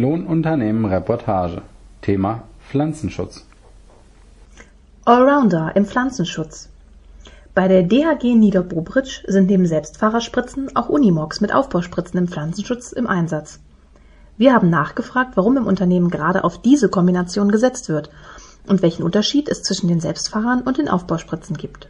Lohnunternehmen 0.00 0.86
Reportage 0.86 1.60
Thema 2.00 2.44
Pflanzenschutz 2.70 3.44
Allrounder 5.04 5.72
im 5.74 5.84
Pflanzenschutz 5.84 6.70
Bei 7.54 7.68
der 7.68 7.82
DHG 7.82 8.34
Niederbobritsch 8.34 9.22
sind 9.26 9.50
neben 9.50 9.66
Selbstfahrerspritzen 9.66 10.74
auch 10.74 10.88
Unimogs 10.88 11.42
mit 11.42 11.52
Aufbauspritzen 11.52 12.18
im 12.18 12.28
Pflanzenschutz 12.28 12.92
im 12.92 13.06
Einsatz. 13.06 13.60
Wir 14.38 14.54
haben 14.54 14.70
nachgefragt, 14.70 15.36
warum 15.36 15.58
im 15.58 15.66
Unternehmen 15.66 16.08
gerade 16.08 16.44
auf 16.44 16.62
diese 16.62 16.88
Kombination 16.88 17.50
gesetzt 17.50 17.90
wird 17.90 18.08
und 18.66 18.80
welchen 18.80 19.02
Unterschied 19.02 19.50
es 19.50 19.62
zwischen 19.62 19.88
den 19.88 20.00
Selbstfahrern 20.00 20.62
und 20.62 20.78
den 20.78 20.88
Aufbauspritzen 20.88 21.58
gibt. 21.58 21.88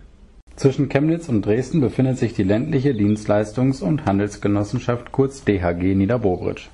Zwischen 0.57 0.89
Chemnitz 0.89 1.29
und 1.29 1.47
Dresden 1.47 1.81
befindet 1.81 2.19
sich 2.19 2.35
die 2.35 2.43
ländliche 2.43 2.91
Dienstleistungs- 2.91 3.81
und 3.81 4.05
Handelsgenossenschaft 4.05 5.13
kurz 5.13 5.45
DHG 5.45 5.95
Niederbobritsch. 5.95 6.71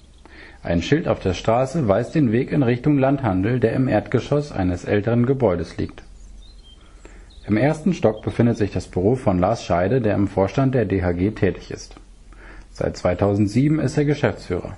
Ein 0.67 0.83
Schild 0.83 1.07
auf 1.07 1.21
der 1.21 1.33
Straße 1.33 1.87
weist 1.87 2.17
den 2.17 2.33
Weg 2.33 2.51
in 2.51 2.64
Richtung 2.64 2.98
Landhandel, 2.98 3.61
der 3.61 3.73
im 3.74 3.87
Erdgeschoss 3.87 4.51
eines 4.51 4.84
älteren 4.84 5.24
Gebäudes 5.24 5.77
liegt. 5.77 6.02
Im 7.47 7.57
ersten 7.57 7.95
Stock 7.95 8.23
befindet 8.23 8.57
sich 8.57 8.73
das 8.73 8.88
Büro 8.88 9.15
von 9.15 9.38
Lars 9.38 9.62
Scheide, 9.62 10.01
der 10.01 10.16
im 10.16 10.27
Vorstand 10.27 10.74
der 10.74 10.84
DHG 10.84 11.37
tätig 11.37 11.71
ist. 11.71 11.95
Seit 12.73 12.97
2007 12.97 13.79
ist 13.79 13.97
er 13.97 14.07
Geschäftsführer. 14.07 14.77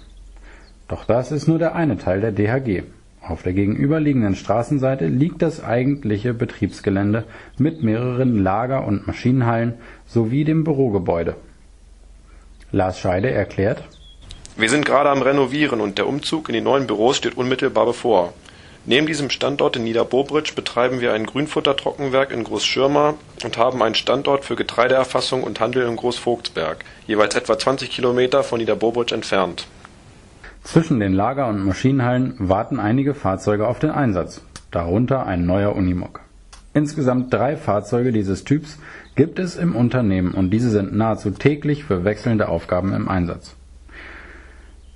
Doch 0.89 1.07
das 1.07 1.33
ist 1.33 1.49
nur 1.49 1.59
der 1.59 1.75
eine 1.75 1.97
Teil 1.97 2.21
der 2.21 2.33
DHG 2.33 2.83
auf 3.23 3.43
der 3.43 3.55
gegenüberliegenden 3.55 4.37
Straßenseite 4.37 5.07
liegt 5.07 5.41
das 5.41 5.65
eigentliche 5.65 6.35
Betriebsgelände 6.35 7.25
mit 7.59 7.83
mehreren 7.83 8.43
Lager 8.43 8.87
und 8.87 9.07
Maschinenhallen 9.07 9.75
sowie 10.07 10.45
dem 10.45 10.65
Bürogebäude. 10.65 11.37
Lars 12.73 12.99
Scheide 12.99 13.31
erklärt: 13.31 13.85
Wir 14.59 14.69
sind 14.69 14.85
gerade 14.85 15.09
am 15.09 15.23
Renovieren 15.23 15.81
und 15.81 15.97
der 15.97 16.07
Umzug 16.07 16.51
in 16.51 16.53
die 16.53 16.61
neuen 16.61 16.87
Büros 16.87 17.17
steht 17.17 17.39
unmittelbar 17.39 17.87
bevor. 17.87 18.35
Neben 18.85 19.07
diesem 19.07 19.31
Standort 19.31 19.77
in 19.77 19.85
Niederbobritsch 19.85 20.55
betreiben 20.55 21.01
wir 21.01 21.15
ein 21.15 21.25
Grünfuttertrockenwerk 21.25 22.31
in 22.31 22.45
Großschirma 22.45 23.15
und 23.45 23.57
haben 23.57 23.83
einen 23.83 23.95
Standort 23.95 24.45
für 24.45 24.57
Getreideerfassung 24.57 25.43
und 25.43 25.61
Handel 25.61 25.87
in 25.87 25.97
Großvogtsberg, 25.97 26.85
jeweils 27.07 27.35
etwa 27.35 27.59
20 27.59 27.89
Kilometer 27.89 28.43
von 28.43 28.59
Niederbobritsch 28.59 29.13
entfernt 29.13 29.67
zwischen 30.69 31.01
den 31.01 31.15
Lager 31.15 31.49
und 31.49 31.65
Maschinenhallen 31.65 32.35
warten 32.39 32.79
einige 32.79 33.15
Fahrzeuge 33.15 33.67
auf 33.67 33.79
den 33.79 33.91
Einsatz, 33.91 34.43
darunter 34.71 35.25
ein 35.25 35.47
neuer 35.47 35.75
Unimog. 35.75 36.21
Insgesamt 36.75 37.33
drei 37.33 37.57
Fahrzeuge 37.57 38.13
dieses 38.13 38.45
Typs 38.45 38.79
gibt 39.15 39.39
es 39.39 39.57
im 39.57 39.75
Unternehmen 39.75 40.33
und 40.33 40.51
diese 40.51 40.69
sind 40.69 40.95
nahezu 40.95 41.31
täglich 41.31 41.85
für 41.85 42.05
wechselnde 42.05 42.51
Aufgaben 42.51 42.93
im 42.93 43.09
Einsatz. 43.09 43.57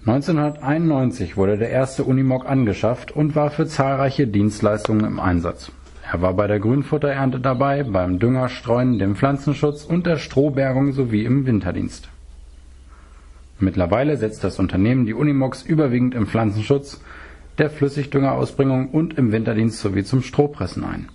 1991 0.04 1.36
wurde 1.36 1.58
der 1.58 1.70
erste 1.70 2.02
Unimog 2.02 2.44
angeschafft 2.44 3.12
und 3.12 3.36
war 3.36 3.50
für 3.50 3.66
zahlreiche 3.66 4.26
Dienstleistungen 4.26 5.04
im 5.04 5.20
Einsatz. 5.20 5.70
Er 6.10 6.20
war 6.20 6.34
bei 6.34 6.48
der 6.48 6.58
Grünfutterernte 6.58 7.38
dabei, 7.38 7.84
beim 7.84 8.18
Düngerstreuen, 8.18 8.98
dem 8.98 9.14
Pflanzenschutz 9.14 9.84
und 9.84 10.06
der 10.06 10.16
Strohbergung 10.16 10.92
sowie 10.92 11.24
im 11.24 11.46
Winterdienst 11.46 12.08
Mittlerweile 13.60 14.16
setzt 14.16 14.42
das 14.42 14.58
Unternehmen 14.58 15.06
die 15.06 15.14
Unimogs 15.14 15.62
überwiegend 15.62 16.16
im 16.16 16.26
Pflanzenschutz, 16.26 17.00
der 17.58 17.70
Flüssigdüngerausbringung 17.70 18.90
und 18.90 19.16
im 19.16 19.30
Winterdienst 19.30 19.78
sowie 19.78 20.02
zum 20.02 20.22
Strohpressen 20.22 20.82
ein. 20.82 21.10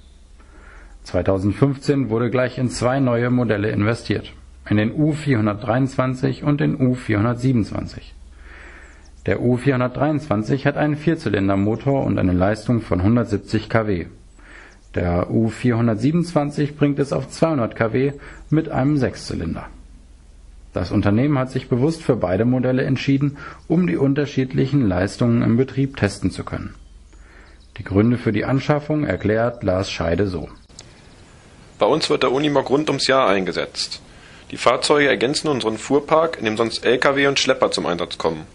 2015 1.03 2.09
wurde 2.09 2.29
gleich 2.29 2.57
in 2.57 2.69
zwei 2.69 3.01
neue 3.01 3.31
Modelle 3.31 3.69
investiert, 3.69 4.31
in 4.69 4.77
den 4.77 4.93
U423 4.93 6.43
und 6.43 6.61
den 6.61 6.77
U427. 6.77 8.16
Der 9.27 9.39
U423 9.39 10.65
hat 10.65 10.77
einen 10.77 10.95
Vierzylindermotor 10.95 12.03
und 12.03 12.17
eine 12.17 12.33
Leistung 12.33 12.81
von 12.81 13.01
170 13.01 13.69
kW. 13.69 14.07
Der 14.95 15.27
U427 15.29 16.75
bringt 16.75 16.97
es 16.97 17.13
auf 17.13 17.29
200 17.29 17.75
kW 17.75 18.13
mit 18.49 18.69
einem 18.69 18.97
Sechszylinder 18.97 19.67
das 20.77 20.91
Unternehmen 20.91 21.39
hat 21.39 21.49
sich 21.49 21.69
bewusst 21.69 22.03
für 22.03 22.15
beide 22.15 22.45
Modelle 22.45 22.83
entschieden, 22.83 23.37
um 23.67 23.87
die 23.87 23.97
unterschiedlichen 23.97 24.87
Leistungen 24.87 25.41
im 25.41 25.57
Betrieb 25.57 25.97
testen 25.97 26.29
zu 26.29 26.43
können. 26.43 26.75
Die 27.77 27.83
Gründe 27.83 28.17
für 28.19 28.31
die 28.31 28.45
Anschaffung 28.45 29.03
erklärt 29.03 29.63
Lars 29.63 29.89
Scheide 29.89 30.27
so: 30.27 30.49
Bei 31.79 31.87
uns 31.87 32.11
wird 32.11 32.23
der 32.23 32.31
Unimog 32.31 32.69
rund 32.69 32.89
ums 32.89 33.07
Jahr 33.07 33.27
eingesetzt. 33.27 34.01
Die 34.51 34.57
Fahrzeuge 34.57 35.09
ergänzen 35.09 35.47
unseren 35.47 35.79
Fuhrpark, 35.79 36.37
in 36.37 36.45
dem 36.45 36.57
sonst 36.57 36.85
Lkw 36.85 37.27
und 37.27 37.39
Schlepper 37.39 37.71
zum 37.71 37.87
Einsatz 37.87 38.19
kommen. 38.19 38.45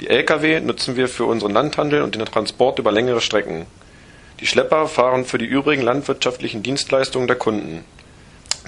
Die 0.00 0.08
Lkw 0.08 0.60
nutzen 0.60 0.96
wir 0.96 1.08
für 1.08 1.24
unseren 1.24 1.52
Landhandel 1.52 2.02
und 2.02 2.14
den 2.14 2.24
Transport 2.24 2.78
über 2.78 2.92
längere 2.92 3.20
Strecken. 3.20 3.66
Die 4.40 4.46
Schlepper 4.46 4.86
fahren 4.86 5.24
für 5.24 5.38
die 5.38 5.46
übrigen 5.46 5.82
landwirtschaftlichen 5.82 6.62
Dienstleistungen 6.62 7.26
der 7.26 7.36
Kunden 7.36 7.84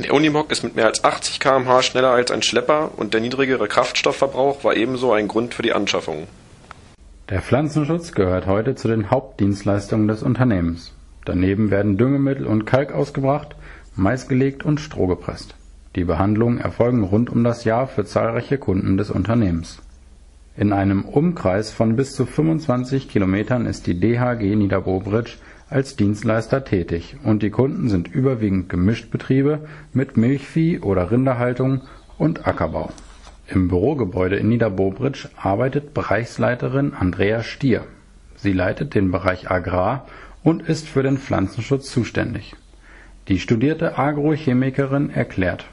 der 0.02 0.14
Unimog 0.14 0.50
ist 0.50 0.62
mit 0.62 0.76
mehr 0.76 0.86
als 0.86 1.04
80 1.04 1.40
km/h 1.40 1.82
schneller 1.82 2.10
als 2.10 2.30
ein 2.30 2.42
Schlepper 2.42 2.92
und 2.96 3.12
der 3.12 3.20
niedrigere 3.20 3.68
Kraftstoffverbrauch 3.68 4.64
war 4.64 4.76
ebenso 4.76 5.12
ein 5.12 5.28
Grund 5.28 5.54
für 5.54 5.62
die 5.62 5.72
Anschaffung. 5.72 6.26
Der 7.28 7.42
Pflanzenschutz 7.42 8.12
gehört 8.12 8.46
heute 8.46 8.74
zu 8.74 8.88
den 8.88 9.10
Hauptdienstleistungen 9.10 10.08
des 10.08 10.22
Unternehmens. 10.22 10.94
Daneben 11.24 11.70
werden 11.70 11.98
Düngemittel 11.98 12.46
und 12.46 12.64
Kalk 12.64 12.92
ausgebracht, 12.92 13.54
Mais 13.94 14.26
gelegt 14.26 14.64
und 14.64 14.80
Stroh 14.80 15.06
gepresst. 15.06 15.54
Die 15.96 16.04
Behandlungen 16.04 16.60
erfolgen 16.60 17.04
rund 17.04 17.30
um 17.30 17.44
das 17.44 17.64
Jahr 17.64 17.86
für 17.86 18.04
zahlreiche 18.04 18.58
Kunden 18.58 18.96
des 18.96 19.10
Unternehmens. 19.10 19.82
In 20.56 20.72
einem 20.72 21.04
Umkreis 21.04 21.70
von 21.70 21.94
bis 21.94 22.12
zu 22.12 22.26
25 22.26 23.08
Kilometern 23.08 23.66
ist 23.66 23.86
die 23.86 23.98
DHG 23.98 24.56
Niederbobritsch 24.56 25.36
als 25.68 25.94
Dienstleister 25.94 26.64
tätig 26.64 27.16
und 27.22 27.44
die 27.44 27.50
Kunden 27.50 27.88
sind 27.88 28.08
überwiegend 28.08 28.68
Gemischtbetriebe 28.68 29.68
mit 29.92 30.16
Milchvieh 30.16 30.80
oder 30.80 31.12
Rinderhaltung 31.12 31.82
und 32.18 32.48
Ackerbau. 32.48 32.90
Im 33.46 33.68
Bürogebäude 33.68 34.36
in 34.36 34.48
Niederbobritsch 34.48 35.28
arbeitet 35.36 35.94
Bereichsleiterin 35.94 36.94
Andrea 36.94 37.44
Stier. 37.44 37.86
Sie 38.34 38.52
leitet 38.52 38.96
den 38.96 39.12
Bereich 39.12 39.50
Agrar 39.50 40.08
und 40.42 40.62
ist 40.68 40.88
für 40.88 41.04
den 41.04 41.18
Pflanzenschutz 41.18 41.90
zuständig. 41.92 42.56
Die 43.28 43.38
studierte 43.38 43.98
Agrochemikerin 43.98 45.10
erklärt: 45.10 45.66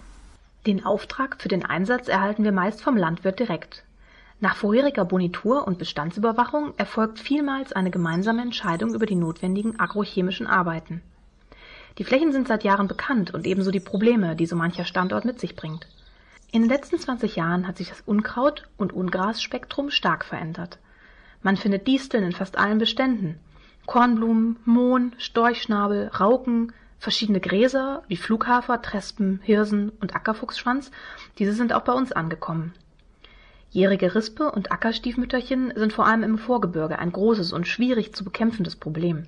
Den 0.67 0.85
Auftrag 0.85 1.37
für 1.39 1.49
den 1.49 1.65
Einsatz 1.65 2.07
erhalten 2.07 2.43
wir 2.43 2.51
meist 2.51 2.83
vom 2.83 2.95
Landwirt 2.95 3.39
direkt 3.39 3.83
nach 4.39 4.55
vorheriger 4.55 5.03
Bonitur 5.03 5.65
und 5.65 5.79
Bestandsüberwachung 5.79 6.75
erfolgt 6.77 7.19
vielmals 7.19 7.73
eine 7.73 7.89
gemeinsame 7.89 8.43
Entscheidung 8.43 8.93
über 8.93 9.07
die 9.07 9.15
notwendigen 9.15 9.79
agrochemischen 9.79 10.45
Arbeiten. 10.45 11.01
Die 11.97 12.03
Flächen 12.03 12.31
sind 12.31 12.47
seit 12.47 12.63
Jahren 12.63 12.87
bekannt 12.87 13.33
und 13.33 13.47
ebenso 13.47 13.71
die 13.71 13.79
Probleme, 13.79 14.35
die 14.35 14.45
so 14.45 14.55
mancher 14.55 14.85
Standort 14.85 15.25
mit 15.25 15.39
sich 15.39 15.55
bringt. 15.55 15.87
In 16.51 16.61
den 16.61 16.69
letzten 16.69 16.99
20 16.99 17.35
Jahren 17.35 17.67
hat 17.67 17.77
sich 17.77 17.89
das 17.89 18.01
Unkraut- 18.01 18.67
und 18.77 18.93
Ungrasspektrum 18.93 19.89
stark 19.89 20.23
verändert. 20.23 20.77
Man 21.41 21.57
findet 21.57 21.87
Disteln 21.87 22.23
in 22.23 22.31
fast 22.31 22.59
allen 22.59 22.77
Beständen. 22.77 23.39
Kornblumen, 23.87 24.57
Mohn, 24.65 25.13
Storchschnabel, 25.17 26.09
Rauken, 26.09 26.73
verschiedene 26.99 27.39
Gräser 27.39 28.03
wie 28.07 28.17
Flughafer, 28.17 28.83
Trespen, 28.83 29.39
Hirsen 29.41 29.91
und 29.99 30.15
Ackerfuchsschwanz, 30.15 30.91
diese 31.39 31.53
sind 31.53 31.73
auch 31.73 31.81
bei 31.81 31.93
uns 31.93 32.11
angekommen 32.11 32.75
Jährige 33.77 34.15
Rispe 34.15 34.49
und 34.49 34.71
Ackerstiefmütterchen 34.71 35.71
sind 35.75 35.93
vor 35.93 36.07
allem 36.07 36.23
im 36.23 36.39
Vorgebirge 36.39 36.97
ein 36.97 37.11
großes 37.11 37.53
und 37.53 37.67
schwierig 37.67 38.11
zu 38.11 38.23
bekämpfendes 38.23 38.75
Problem. 38.75 39.25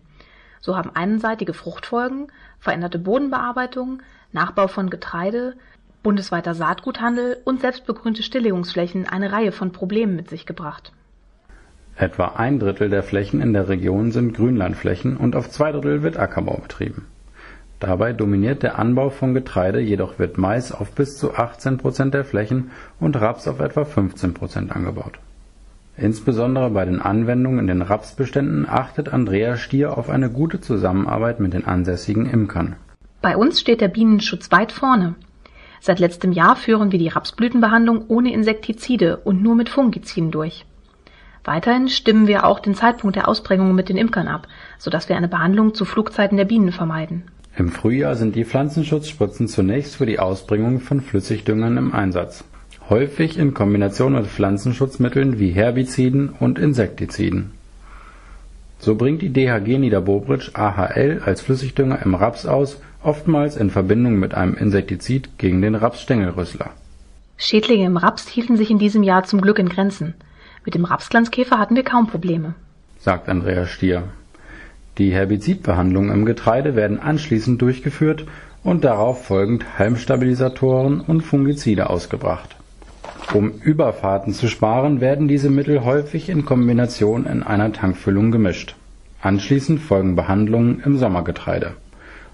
So 0.59 0.75
haben 0.75 0.89
einseitige 0.95 1.53
Fruchtfolgen, 1.53 2.31
veränderte 2.59 2.97
Bodenbearbeitung, 2.97 4.01
Nachbau 4.31 4.67
von 4.67 4.89
Getreide, 4.89 5.53
bundesweiter 6.01 6.55
Saatguthandel 6.55 7.37
und 7.45 7.61
selbstbegrünte 7.61 8.23
Stilllegungsflächen 8.23 9.07
eine 9.07 9.31
Reihe 9.31 9.51
von 9.51 9.71
Problemen 9.71 10.15
mit 10.15 10.31
sich 10.31 10.47
gebracht. 10.47 10.93
Etwa 11.95 12.29
ein 12.29 12.57
Drittel 12.57 12.89
der 12.89 13.03
Flächen 13.03 13.43
in 13.43 13.53
der 13.53 13.69
Region 13.69 14.11
sind 14.11 14.33
Grünlandflächen 14.33 15.15
und 15.15 15.35
auf 15.35 15.51
zwei 15.51 15.71
Drittel 15.71 16.01
wird 16.01 16.17
Ackerbau 16.17 16.57
betrieben 16.57 17.05
Dabei 17.79 18.11
dominiert 18.11 18.61
der 18.61 18.77
Anbau 18.77 19.09
von 19.09 19.33
Getreide, 19.33 19.79
jedoch 19.79 20.19
wird 20.19 20.37
Mais 20.37 20.73
auf 20.73 20.91
bis 20.91 21.17
zu 21.17 21.35
18 21.35 21.77
Prozent 21.77 22.13
der 22.13 22.25
Flächen 22.25 22.71
und 22.99 23.15
Raps 23.19 23.47
auf 23.47 23.61
etwa 23.61 23.85
15 23.85 24.33
Prozent 24.33 24.75
angebaut. 24.75 25.19
Insbesondere 25.95 26.69
bei 26.71 26.83
den 26.83 27.01
Anwendungen 27.01 27.59
in 27.59 27.67
den 27.67 27.81
Rapsbeständen 27.81 28.67
achtet 28.67 29.13
Andrea 29.13 29.55
Stier 29.55 29.97
auf 29.97 30.09
eine 30.09 30.29
gute 30.29 30.59
Zusammenarbeit 30.59 31.39
mit 31.39 31.53
den 31.53 31.65
ansässigen 31.65 32.25
Imkern. 32.25 32.75
Bei 33.21 33.37
uns 33.37 33.61
steht 33.61 33.79
der 33.79 33.87
Bienenschutz 33.87 34.51
weit 34.51 34.73
vorne. 34.73 35.15
Seit 35.79 35.99
letztem 35.99 36.33
Jahr 36.33 36.57
führen 36.57 36.91
wir 36.91 36.99
die 36.99 37.07
Rapsblütenbehandlung 37.07 38.05
ohne 38.09 38.33
Insektizide 38.33 39.17
und 39.17 39.41
nur 39.41 39.55
mit 39.55 39.69
Fungiziden 39.69 40.31
durch. 40.31 40.65
Weiterhin 41.45 41.87
stimmen 41.87 42.27
wir 42.27 42.45
auch 42.45 42.59
den 42.59 42.75
Zeitpunkt 42.75 43.15
der 43.15 43.29
Ausbringung 43.29 43.73
mit 43.73 43.87
den 43.87 43.95
Imkern 43.95 44.27
ab, 44.27 44.47
sodass 44.77 45.07
wir 45.07 45.15
eine 45.15 45.29
Behandlung 45.29 45.73
zu 45.73 45.85
Flugzeiten 45.85 46.35
der 46.35 46.45
Bienen 46.45 46.73
vermeiden 46.73 47.23
im 47.57 47.69
Frühjahr 47.69 48.15
sind 48.15 48.35
die 48.35 48.45
Pflanzenschutzspritzen 48.45 49.47
zunächst 49.47 49.97
für 49.97 50.05
die 50.05 50.19
Ausbringung 50.19 50.79
von 50.79 51.01
Flüssigdüngern 51.01 51.77
im 51.77 51.93
Einsatz. 51.93 52.43
häufig 52.89 53.37
in 53.37 53.53
Kombination 53.53 54.13
mit 54.13 54.27
Pflanzenschutzmitteln 54.27 55.39
wie 55.39 55.51
Herbiziden 55.51 56.29
und 56.29 56.57
Insektiziden. 56.57 57.51
So 58.79 58.95
bringt 58.95 59.21
die 59.21 59.31
DHG 59.31 59.77
Niederbobrich 59.77 60.55
AHL 60.55 61.21
als 61.25 61.41
Flüssigdünger 61.41 62.01
im 62.03 62.15
Raps 62.15 62.45
aus, 62.45 62.81
oftmals 63.03 63.57
in 63.57 63.69
Verbindung 63.69 64.17
mit 64.19 64.33
einem 64.33 64.55
Insektizid 64.55 65.37
gegen 65.37 65.61
den 65.61 65.75
Rapsstängelrüssler. 65.75 66.71
Schädlinge 67.37 67.85
im 67.85 67.97
Raps 67.97 68.27
hielten 68.27 68.57
sich 68.57 68.71
in 68.71 68.79
diesem 68.79 69.03
Jahr 69.03 69.23
zum 69.23 69.41
Glück 69.41 69.59
in 69.59 69.69
Grenzen. 69.69 70.15
Mit 70.65 70.75
dem 70.75 70.85
Rapsglanzkäfer 70.85 71.57
hatten 71.57 71.75
wir 71.75 71.83
kaum 71.83 72.07
Probleme, 72.07 72.55
sagt 72.97 73.29
Andreas 73.29 73.69
Stier. 73.69 74.03
Die 74.99 75.13
Herbizidbehandlungen 75.13 76.11
im 76.11 76.25
Getreide 76.25 76.75
werden 76.75 76.99
anschließend 76.99 77.61
durchgeführt 77.61 78.25
und 78.63 78.83
darauf 78.83 79.25
folgend 79.25 79.79
Halmstabilisatoren 79.79 80.99
und 80.99 81.21
Fungizide 81.21 81.89
ausgebracht. 81.89 82.57
Um 83.33 83.51
Überfahrten 83.61 84.33
zu 84.33 84.49
sparen, 84.49 84.99
werden 84.99 85.29
diese 85.29 85.49
Mittel 85.49 85.85
häufig 85.85 86.29
in 86.29 86.43
Kombination 86.43 87.25
in 87.25 87.43
einer 87.43 87.71
Tankfüllung 87.71 88.31
gemischt. 88.31 88.75
Anschließend 89.21 89.79
folgen 89.79 90.17
Behandlungen 90.17 90.81
im 90.83 90.97
Sommergetreide. 90.97 91.75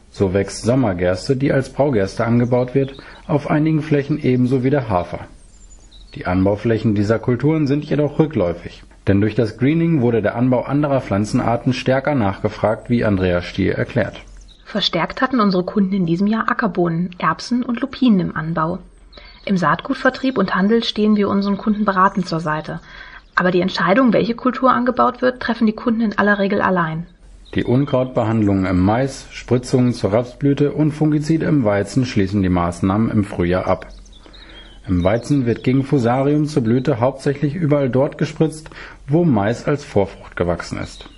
So 0.09 0.33
wächst 0.33 0.63
Sommergerste, 0.63 1.35
die 1.35 1.51
als 1.51 1.69
Braugerste 1.69 2.25
angebaut 2.25 2.73
wird, 2.73 2.97
auf 3.27 3.50
einigen 3.50 3.83
Flächen 3.83 4.19
ebenso 4.19 4.63
wie 4.63 4.71
der 4.71 4.89
Hafer. 4.89 5.27
Die 6.15 6.25
Anbauflächen 6.25 6.95
dieser 6.95 7.19
Kulturen 7.19 7.68
sind 7.68 7.85
jedoch 7.85 8.18
rückläufig, 8.18 8.83
denn 9.07 9.22
durch 9.22 9.36
das 9.36 9.57
Greening 9.57 10.02
wurde 10.02 10.22
der 10.22 10.36
Anbau 10.36 10.63
anderer 10.63 11.02
Pflanzenarten 11.02 11.74
stärker 11.74 12.16
nachgefragt, 12.16 12.90
wie 12.90 13.06
Andreas 13.06 13.46
Stier 13.46 13.75
erklärt. 13.75 14.22
Verstärkt 14.66 15.22
hatten 15.22 15.40
unsere 15.40 15.63
Kunden 15.63 15.94
in 15.94 16.06
diesem 16.06 16.28
Jahr 16.28 16.50
Ackerbohnen, 16.50 17.12
Erbsen 17.19 17.63
und 17.63 17.81
Lupinen 17.81 18.19
im 18.19 18.36
Anbau. 18.36 18.80
Im 19.46 19.57
Saatgutvertrieb 19.57 20.38
und 20.38 20.56
Handel 20.56 20.84
stehen 20.84 21.16
wir 21.16 21.30
unseren 21.30 21.57
Kunden 21.57 21.86
beratend 21.86 22.28
zur 22.28 22.40
Seite. 22.40 22.80
Aber 23.36 23.52
die 23.52 23.62
Entscheidung, 23.62 24.12
welche 24.12 24.34
Kultur 24.34 24.72
angebaut 24.72 25.22
wird, 25.22 25.40
treffen 25.40 25.68
die 25.68 25.74
Kunden 25.74 26.02
in 26.02 26.18
aller 26.18 26.40
Regel 26.40 26.62
allein. 26.62 27.06
Die 27.54 27.63
Unkrautbehandlungen 27.63 28.66
im 28.66 28.80
Mais, 28.80 29.28
Spritzungen 29.31 29.94
zur 29.94 30.12
Rapsblüte 30.13 30.72
und 30.72 30.92
Fungizide 30.92 31.46
im 31.46 31.63
Weizen 31.63 32.06
schließen 32.06 32.42
die 32.42 32.50
Maßnahmen 32.50 33.12
im 33.12 33.24
Frühjahr 33.24 33.68
ab 33.68 33.88
im 34.88 35.04
Weizen 35.04 35.48
wird 35.48 35.63
gegen 35.63 35.84
Fusarium 35.84 36.46
zur 36.46 36.63
Blüte 36.63 37.00
hauptsächlich 37.00 37.56
überall 37.56 37.90
dort 37.90 38.19
gespritzt, 38.19 38.69
wo 39.07 39.24
Mais 39.24 39.66
als 39.66 39.84
Vorfrucht 39.84 40.36
gewachsen 40.36 40.80
ist. 40.80 41.10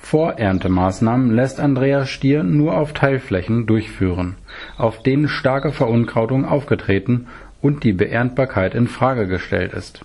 Vorerntemaßnahmen 0.00 1.34
lässt 1.34 1.60
Andreas 1.60 2.08
Stier 2.08 2.42
nur 2.42 2.76
auf 2.76 2.92
Teilflächen 2.92 3.66
durchführen, 3.66 4.36
auf 4.76 5.02
denen 5.02 5.28
starke 5.28 5.72
Verunkrautung 5.72 6.44
aufgetreten 6.44 7.26
und 7.60 7.84
die 7.84 7.92
Beerntbarkeit 7.92 8.74
in 8.74 8.86
Frage 8.86 9.26
gestellt 9.26 9.74
ist. 9.74 10.04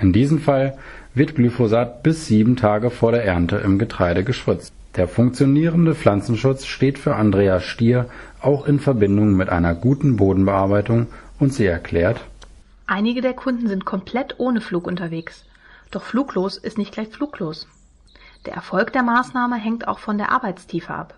In 0.00 0.12
diesem 0.12 0.38
Fall 0.38 0.76
wird 1.14 1.34
Glyphosat 1.34 2.02
bis 2.02 2.26
sieben 2.26 2.56
Tage 2.56 2.90
vor 2.90 3.12
der 3.12 3.24
Ernte 3.24 3.56
im 3.56 3.78
Getreide 3.78 4.24
gespritzt. 4.24 4.72
Der 4.96 5.08
funktionierende 5.08 5.94
Pflanzenschutz 5.94 6.66
steht 6.66 6.98
für 6.98 7.16
Andreas 7.16 7.64
Stier 7.64 8.06
auch 8.40 8.66
in 8.66 8.78
Verbindung 8.78 9.34
mit 9.34 9.48
einer 9.48 9.74
guten 9.74 10.16
Bodenbearbeitung 10.16 11.08
und 11.40 11.52
sie 11.52 11.66
erklärt: 11.66 12.20
Einige 12.86 13.20
der 13.20 13.32
Kunden 13.32 13.66
sind 13.66 13.84
komplett 13.84 14.36
ohne 14.38 14.60
Flug 14.60 14.86
unterwegs. 14.86 15.44
Doch 15.94 16.02
fluglos 16.02 16.56
ist 16.56 16.76
nicht 16.76 16.90
gleich 16.90 17.06
fluglos. 17.06 17.68
Der 18.46 18.54
Erfolg 18.54 18.92
der 18.92 19.04
Maßnahme 19.04 19.54
hängt 19.54 19.86
auch 19.86 20.00
von 20.00 20.18
der 20.18 20.32
Arbeitstiefe 20.32 20.92
ab. 20.92 21.14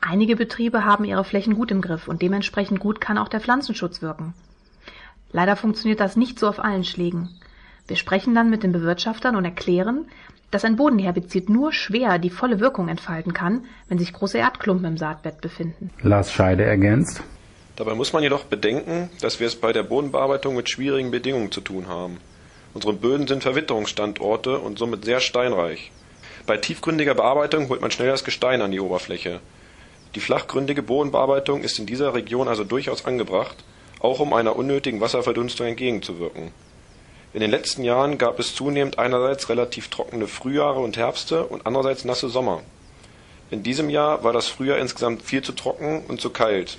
Einige 0.00 0.36
Betriebe 0.36 0.84
haben 0.84 1.04
ihre 1.04 1.24
Flächen 1.24 1.56
gut 1.56 1.72
im 1.72 1.80
Griff 1.80 2.06
und 2.06 2.22
dementsprechend 2.22 2.78
gut 2.78 3.00
kann 3.00 3.18
auch 3.18 3.26
der 3.26 3.40
Pflanzenschutz 3.40 4.00
wirken. 4.00 4.34
Leider 5.32 5.56
funktioniert 5.56 5.98
das 5.98 6.14
nicht 6.14 6.38
so 6.38 6.46
auf 6.46 6.60
allen 6.60 6.84
Schlägen. 6.84 7.28
Wir 7.88 7.96
sprechen 7.96 8.36
dann 8.36 8.50
mit 8.50 8.62
den 8.62 8.70
Bewirtschaftern 8.70 9.34
und 9.34 9.44
erklären, 9.44 10.06
dass 10.52 10.64
ein 10.64 10.76
Bodenherbizid 10.76 11.48
nur 11.50 11.72
schwer 11.72 12.20
die 12.20 12.30
volle 12.30 12.60
Wirkung 12.60 12.88
entfalten 12.88 13.32
kann, 13.32 13.64
wenn 13.88 13.98
sich 13.98 14.12
große 14.12 14.38
Erdklumpen 14.38 14.84
im 14.86 14.96
Saatbett 14.96 15.40
befinden. 15.40 15.90
Lars 16.02 16.30
Scheide 16.30 16.62
ergänzt. 16.62 17.20
Dabei 17.74 17.96
muss 17.96 18.12
man 18.12 18.22
jedoch 18.22 18.44
bedenken, 18.44 19.10
dass 19.20 19.40
wir 19.40 19.48
es 19.48 19.56
bei 19.56 19.72
der 19.72 19.82
Bodenbearbeitung 19.82 20.54
mit 20.54 20.70
schwierigen 20.70 21.10
Bedingungen 21.10 21.50
zu 21.50 21.60
tun 21.60 21.88
haben. 21.88 22.18
Unsere 22.78 22.92
Böden 22.92 23.26
sind 23.26 23.42
Verwitterungsstandorte 23.42 24.60
und 24.60 24.78
somit 24.78 25.04
sehr 25.04 25.18
steinreich. 25.18 25.90
Bei 26.46 26.56
tiefgründiger 26.58 27.14
Bearbeitung 27.14 27.68
holt 27.68 27.80
man 27.80 27.90
schnell 27.90 28.06
das 28.06 28.22
Gestein 28.22 28.62
an 28.62 28.70
die 28.70 28.78
Oberfläche. 28.78 29.40
Die 30.14 30.20
flachgründige 30.20 30.84
Bodenbearbeitung 30.84 31.62
ist 31.62 31.80
in 31.80 31.86
dieser 31.86 32.14
Region 32.14 32.46
also 32.46 32.62
durchaus 32.62 33.04
angebracht, 33.04 33.56
auch 33.98 34.20
um 34.20 34.32
einer 34.32 34.54
unnötigen 34.54 35.00
Wasserverdunstung 35.00 35.66
entgegenzuwirken. 35.66 36.52
In 37.32 37.40
den 37.40 37.50
letzten 37.50 37.82
Jahren 37.82 38.16
gab 38.16 38.38
es 38.38 38.54
zunehmend 38.54 38.96
einerseits 39.00 39.48
relativ 39.48 39.88
trockene 39.88 40.28
Frühjahre 40.28 40.78
und 40.78 40.96
Herbste 40.96 41.46
und 41.46 41.66
andererseits 41.66 42.04
nasse 42.04 42.28
Sommer. 42.28 42.62
In 43.50 43.64
diesem 43.64 43.90
Jahr 43.90 44.22
war 44.22 44.32
das 44.32 44.46
Frühjahr 44.46 44.78
insgesamt 44.78 45.22
viel 45.22 45.42
zu 45.42 45.50
trocken 45.50 46.04
und 46.06 46.20
zu 46.20 46.30
kalt, 46.30 46.78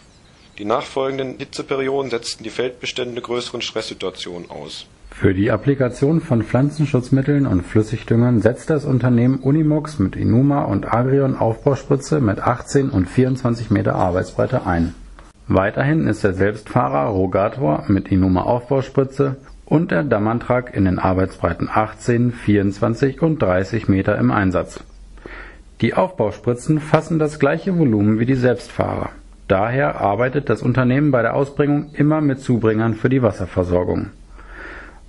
die 0.59 0.63
nachfolgenden 0.63 1.39
Hitzeperioden 1.39 2.09
setzten 2.09 2.45
die 2.45 2.51
Feldbestände 2.51 3.21
größeren 3.21 3.61
Stresssituationen 3.61 4.49
aus. 4.49 4.85
Für 5.19 5.33
die 5.33 5.51
Applikation 5.51 6.21
von 6.21 6.43
Pflanzenschutzmitteln 6.43 7.45
und 7.45 7.63
Flüssigdüngern 7.63 8.39
setzt 8.39 8.69
das 8.69 8.85
Unternehmen 8.85 9.39
Unimox 9.39 9.99
mit 9.99 10.15
Inuma 10.15 10.61
und 10.61 10.93
Agrion 10.93 11.35
Aufbauspritze 11.35 12.21
mit 12.21 12.39
18 12.39 12.89
und 12.89 13.05
24 13.05 13.69
Meter 13.69 13.95
Arbeitsbreite 13.95 14.65
ein. 14.65 14.95
Weiterhin 15.49 16.07
ist 16.07 16.23
der 16.23 16.31
Selbstfahrer 16.31 17.09
Rogator 17.09 17.83
mit 17.89 18.07
Inuma 18.07 18.43
Aufbauspritze 18.43 19.35
und 19.65 19.91
der 19.91 20.05
Dammantrak 20.05 20.73
in 20.73 20.85
den 20.85 20.99
Arbeitsbreiten 20.99 21.67
18, 21.69 22.31
24 22.31 23.21
und 23.21 23.41
30 23.41 23.89
Meter 23.89 24.17
im 24.17 24.31
Einsatz. 24.31 24.85
Die 25.81 25.95
Aufbauspritzen 25.95 26.79
fassen 26.79 27.19
das 27.19 27.39
gleiche 27.39 27.77
Volumen 27.77 28.19
wie 28.19 28.25
die 28.25 28.35
Selbstfahrer 28.35 29.09
Daher 29.49 29.99
arbeitet 29.99 30.47
das 30.49 30.61
Unternehmen 30.61 31.09
bei 31.11 31.23
der 31.23 31.33
Ausbringung 31.33 31.89
immer 31.93 32.21
mit 32.21 32.39
Zubringern 32.39 32.93
für 32.93 33.09
die 33.09 33.23
Wasserversorgung. 33.23 34.11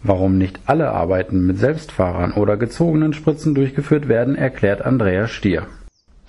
Warum 0.03 0.39
nicht 0.39 0.61
alle 0.67 0.93
Arbeiten 0.93 1.47
mit 1.47 1.59
Selbstfahrern 1.59 2.33
oder 2.33 2.57
gezogenen 2.57 3.13
Spritzen 3.13 3.55
durchgeführt 3.55 4.09
werden, 4.09 4.35
erklärt 4.35 4.83
Andreas 4.83 5.31
Stier. 5.31 5.67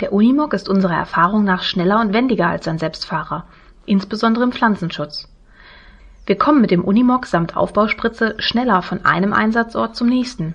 Der 0.02 0.12
Unimog 0.12 0.54
ist 0.54 0.68
unserer 0.68 0.98
Erfahrung 0.98 1.44
nach 1.44 1.64
schneller 1.64 2.02
und 2.02 2.12
wendiger 2.12 2.48
als 2.48 2.68
ein 2.68 2.80
Selbstfahrer, 2.80 3.46
insbesondere 3.86 4.44
im 4.44 4.52
Pflanzenschutz. 4.52 5.30
Wir 6.26 6.38
kommen 6.38 6.62
mit 6.62 6.72
dem 6.72 6.84
Unimog 6.84 7.26
samt 7.26 7.56
Aufbauspritze 7.56 8.36
schneller 8.40 8.82
von 8.82 9.06
einem 9.06 9.34
Einsatzort 9.34 9.96
zum 9.96 10.08
nächsten 10.08 10.54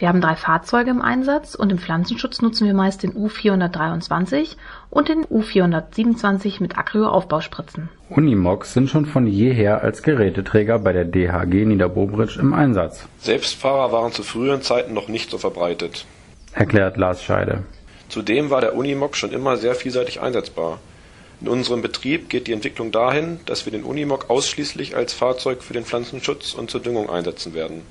wir 0.00 0.08
haben 0.08 0.22
drei 0.22 0.34
Fahrzeuge 0.34 0.90
im 0.90 1.02
Einsatz 1.02 1.54
und 1.54 1.70
im 1.70 1.78
Pflanzenschutz 1.78 2.40
nutzen 2.40 2.66
wir 2.66 2.72
meist 2.72 3.02
den 3.02 3.12
U423 3.12 4.56
und 4.88 5.10
den 5.10 5.26
U427 5.26 6.62
mit 6.62 6.78
Acryo-Aufbauspritzen. 6.78 7.90
Unimogs 8.08 8.72
sind 8.72 8.88
schon 8.88 9.04
von 9.04 9.26
jeher 9.26 9.82
als 9.82 10.02
Geräteträger 10.02 10.78
bei 10.78 10.94
der 10.94 11.04
DHG 11.04 11.66
Niederbobrich 11.66 12.38
im 12.38 12.54
Einsatz. 12.54 13.06
Selbstfahrer 13.18 13.92
waren 13.92 14.12
zu 14.12 14.22
früheren 14.22 14.62
Zeiten 14.62 14.94
noch 14.94 15.08
nicht 15.08 15.30
so 15.30 15.36
verbreitet, 15.36 16.06
erklärt 16.54 16.96
Lars 16.96 17.22
Scheide. 17.22 17.64
Zudem 18.08 18.48
war 18.48 18.62
der 18.62 18.74
Unimog 18.74 19.16
schon 19.16 19.32
immer 19.32 19.58
sehr 19.58 19.74
vielseitig 19.74 20.22
einsetzbar. 20.22 20.78
In 21.42 21.48
unserem 21.48 21.82
Betrieb 21.82 22.30
geht 22.30 22.46
die 22.46 22.52
Entwicklung 22.54 22.90
dahin, 22.90 23.40
dass 23.44 23.66
wir 23.66 23.72
den 23.72 23.84
Unimog 23.84 24.30
ausschließlich 24.30 24.96
als 24.96 25.12
Fahrzeug 25.12 25.62
für 25.62 25.74
den 25.74 25.84
Pflanzenschutz 25.84 26.54
und 26.54 26.70
zur 26.70 26.80
Düngung 26.80 27.10
einsetzen 27.10 27.52
werden 27.52 27.82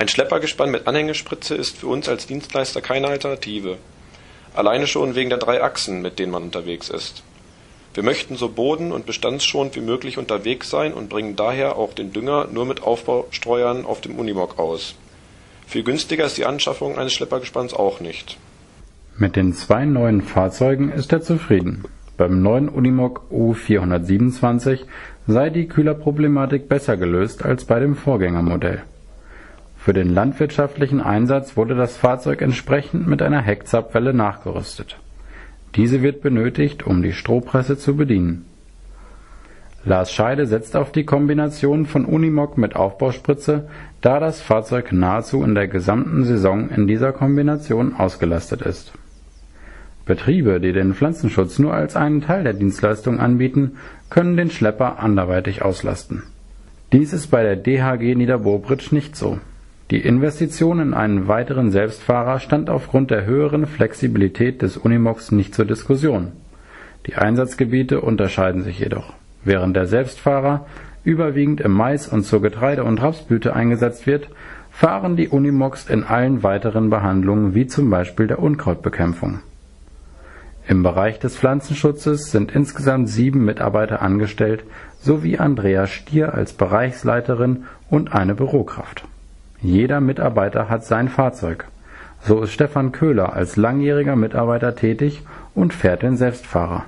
ein 0.00 0.08
Schleppergespann 0.08 0.70
mit 0.70 0.86
Anhängespritze 0.86 1.54
ist 1.54 1.76
für 1.76 1.88
uns 1.88 2.08
als 2.08 2.26
Dienstleister 2.26 2.80
keine 2.80 3.08
Alternative. 3.08 3.76
Alleine 4.54 4.86
schon 4.86 5.14
wegen 5.14 5.28
der 5.28 5.38
drei 5.38 5.62
Achsen, 5.62 6.00
mit 6.00 6.18
denen 6.18 6.32
man 6.32 6.44
unterwegs 6.44 6.88
ist. 6.88 7.22
Wir 7.92 8.02
möchten 8.02 8.36
so 8.36 8.48
boden- 8.48 8.92
und 8.92 9.04
bestandsschonend 9.04 9.76
wie 9.76 9.82
möglich 9.82 10.16
unterwegs 10.16 10.70
sein 10.70 10.94
und 10.94 11.10
bringen 11.10 11.36
daher 11.36 11.76
auch 11.76 11.92
den 11.92 12.14
Dünger 12.14 12.48
nur 12.50 12.64
mit 12.64 12.82
Aufbaustreuern 12.82 13.84
auf 13.84 14.00
dem 14.00 14.18
Unimog 14.18 14.58
aus. 14.58 14.94
Viel 15.66 15.82
günstiger 15.82 16.24
ist 16.24 16.38
die 16.38 16.46
Anschaffung 16.46 16.96
eines 16.96 17.12
Schleppergespanns 17.12 17.74
auch 17.74 18.00
nicht. 18.00 18.38
Mit 19.18 19.36
den 19.36 19.52
zwei 19.52 19.84
neuen 19.84 20.22
Fahrzeugen 20.22 20.90
ist 20.90 21.12
er 21.12 21.20
zufrieden. 21.20 21.84
Beim 22.16 22.40
neuen 22.40 22.70
Unimog 22.70 23.26
U427 23.30 24.80
sei 25.26 25.50
die 25.50 25.68
Kühlerproblematik 25.68 26.70
besser 26.70 26.96
gelöst 26.96 27.44
als 27.44 27.66
bei 27.66 27.80
dem 27.80 27.96
Vorgängermodell 27.96 28.82
für 29.82 29.94
den 29.94 30.12
landwirtschaftlichen 30.12 31.00
Einsatz 31.00 31.56
wurde 31.56 31.74
das 31.74 31.96
Fahrzeug 31.96 32.42
entsprechend 32.42 33.06
mit 33.06 33.22
einer 33.22 33.40
Heckzapfwelle 33.40 34.12
nachgerüstet. 34.12 34.98
Diese 35.74 36.02
wird 36.02 36.20
benötigt, 36.20 36.86
um 36.86 37.02
die 37.02 37.14
Strohpresse 37.14 37.78
zu 37.78 37.96
bedienen. 37.96 38.44
Lars 39.82 40.12
Scheide 40.12 40.44
setzt 40.44 40.76
auf 40.76 40.92
die 40.92 41.04
Kombination 41.04 41.86
von 41.86 42.04
Unimog 42.04 42.58
mit 42.58 42.76
Aufbauspritze, 42.76 43.68
da 44.02 44.20
das 44.20 44.42
Fahrzeug 44.42 44.92
nahezu 44.92 45.42
in 45.42 45.54
der 45.54 45.68
gesamten 45.68 46.24
Saison 46.24 46.68
in 46.68 46.86
dieser 46.86 47.12
Kombination 47.12 47.94
ausgelastet 47.96 48.60
ist. 48.60 48.92
Betriebe, 50.04 50.60
die 50.60 50.72
den 50.72 50.92
Pflanzenschutz 50.92 51.58
nur 51.58 51.72
als 51.72 51.96
einen 51.96 52.20
Teil 52.20 52.44
der 52.44 52.52
Dienstleistung 52.52 53.18
anbieten, 53.18 53.76
können 54.10 54.36
den 54.36 54.50
Schlepper 54.50 54.98
anderweitig 54.98 55.62
auslasten 55.62 56.24
Dies 56.92 57.12
ist 57.12 57.28
bei 57.28 57.44
der 57.44 57.56
DHG 57.56 58.16
Niederborbritsch 58.16 58.90
nicht 58.90 59.14
so. 59.14 59.38
Die 59.90 59.98
Investition 59.98 60.78
in 60.78 60.94
einen 60.94 61.26
weiteren 61.26 61.72
Selbstfahrer 61.72 62.38
stand 62.38 62.70
aufgrund 62.70 63.10
der 63.10 63.26
höheren 63.26 63.66
Flexibilität 63.66 64.62
des 64.62 64.76
Unimogs 64.76 65.32
nicht 65.32 65.52
zur 65.52 65.64
Diskussion. 65.64 66.30
Die 67.06 67.16
Einsatzgebiete 67.16 68.00
unterscheiden 68.00 68.62
sich 68.62 68.78
jedoch. 68.78 69.14
Während 69.42 69.74
der 69.74 69.86
Selbstfahrer 69.86 70.66
überwiegend 71.02 71.60
im 71.60 71.72
Mais 71.72 72.06
und 72.06 72.22
zur 72.22 72.40
Getreide 72.40 72.84
und 72.84 73.02
Rapsblüte 73.02 73.56
eingesetzt 73.56 74.06
wird, 74.06 74.28
fahren 74.70 75.16
die 75.16 75.26
Unimogs 75.26 75.90
in 75.90 76.04
allen 76.04 76.44
weiteren 76.44 76.88
Behandlungen 76.88 77.56
wie 77.56 77.66
zum 77.66 77.90
Beispiel 77.90 78.28
der 78.28 78.38
Unkrautbekämpfung. 78.38 79.40
Im 80.68 80.84
Bereich 80.84 81.18
des 81.18 81.36
Pflanzenschutzes 81.36 82.30
sind 82.30 82.52
insgesamt 82.52 83.08
sieben 83.08 83.44
Mitarbeiter 83.44 84.02
angestellt 84.02 84.62
sowie 85.00 85.38
Andrea 85.38 85.88
Stier 85.88 86.32
als 86.32 86.52
Bereichsleiterin 86.52 87.64
und 87.88 88.12
eine 88.12 88.36
Bürokraft. 88.36 89.04
Jeder 89.62 90.00
Mitarbeiter 90.00 90.68
hat 90.68 90.84
sein 90.84 91.08
Fahrzeug. 91.08 91.66
So 92.22 92.42
ist 92.42 92.52
Stefan 92.52 92.92
Köhler 92.92 93.34
als 93.34 93.56
langjähriger 93.56 94.16
Mitarbeiter 94.16 94.74
tätig 94.74 95.22
und 95.54 95.74
fährt 95.74 96.02
den 96.02 96.16
Selbstfahrer. 96.16 96.84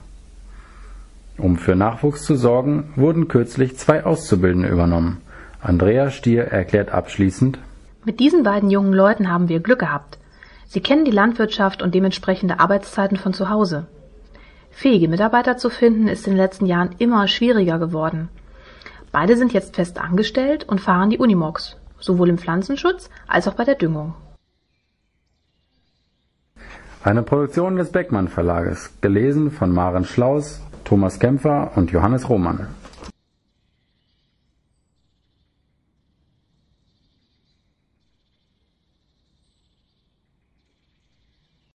Um 1.38 1.56
für 1.56 1.74
Nachwuchs 1.74 2.24
zu 2.24 2.34
sorgen, 2.34 2.92
wurden 2.96 3.28
kürzlich 3.28 3.76
zwei 3.76 4.04
Auszubildende 4.04 4.68
übernommen. 4.68 5.20
Andrea 5.60 6.10
Stier 6.10 6.44
erklärt 6.44 6.92
abschließend 6.92 7.58
Mit 8.04 8.20
diesen 8.20 8.42
beiden 8.42 8.70
jungen 8.70 8.92
Leuten 8.92 9.30
haben 9.30 9.48
wir 9.48 9.60
Glück 9.60 9.80
gehabt. 9.80 10.18
Sie 10.66 10.80
kennen 10.80 11.04
die 11.04 11.10
Landwirtschaft 11.10 11.82
und 11.82 11.94
dementsprechende 11.94 12.58
Arbeitszeiten 12.58 13.16
von 13.16 13.34
zu 13.34 13.50
Hause. 13.50 13.86
Fähige 14.70 15.08
Mitarbeiter 15.08 15.58
zu 15.58 15.68
finden 15.68 16.08
ist 16.08 16.26
in 16.26 16.32
den 16.32 16.38
letzten 16.38 16.66
Jahren 16.66 16.94
immer 16.98 17.28
schwieriger 17.28 17.78
geworden. 17.78 18.28
Beide 19.12 19.36
sind 19.36 19.52
jetzt 19.52 19.76
fest 19.76 20.00
angestellt 20.00 20.64
und 20.66 20.80
fahren 20.80 21.10
die 21.10 21.18
Unimogs, 21.18 21.76
sowohl 22.02 22.28
im 22.28 22.38
Pflanzenschutz 22.38 23.08
als 23.26 23.48
auch 23.48 23.54
bei 23.54 23.64
der 23.64 23.76
Düngung. 23.76 24.14
Eine 27.04 27.22
Produktion 27.22 27.76
des 27.76 27.90
Beckmann 27.90 28.28
Verlages, 28.28 28.90
gelesen 29.00 29.50
von 29.50 29.72
Maren 29.72 30.04
Schlaus, 30.04 30.60
Thomas 30.84 31.18
Kämpfer 31.18 31.72
und 31.74 31.90
Johannes 31.90 32.28
Roman 32.28 32.68